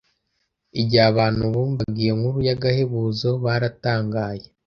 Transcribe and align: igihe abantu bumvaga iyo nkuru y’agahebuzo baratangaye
igihe 0.81 1.03
abantu 1.11 1.43
bumvaga 1.53 1.97
iyo 2.03 2.13
nkuru 2.19 2.39
y’agahebuzo 2.47 3.29
baratangaye 3.43 4.45